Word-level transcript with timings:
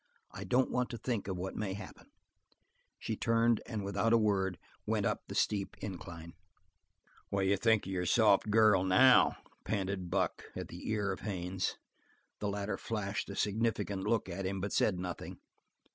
I 0.31 0.45
don't 0.45 0.71
want 0.71 0.89
to 0.89 0.97
think 0.97 1.27
of 1.27 1.37
what 1.37 1.55
may 1.55 1.73
happen." 1.73 2.07
She 2.97 3.15
turned 3.15 3.61
without 3.83 4.13
a 4.13 4.17
word 4.17 4.55
and 4.87 4.91
went 4.93 5.05
up 5.05 5.21
the 5.27 5.35
steep 5.35 5.77
incline. 5.79 6.33
"What 7.29 7.43
d'you 7.43 7.55
think 7.55 7.85
of 7.85 7.91
your 7.91 8.07
soft 8.07 8.49
girl 8.49 8.83
now?" 8.83 9.37
panted 9.63 10.09
Buck 10.09 10.45
at 10.55 10.69
the 10.69 10.89
ear 10.89 11.11
of 11.11 11.19
Haines. 11.19 11.77
The 12.39 12.49
latter 12.49 12.77
flashed 12.79 13.29
a 13.29 13.35
significant 13.35 14.01
look 14.01 14.27
at 14.27 14.43
him 14.47 14.59
but 14.59 14.73
said 14.73 14.97
nothing. 14.99 15.37